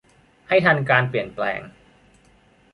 [0.47, 1.61] ให้ทันการเปลี่ยนแปลง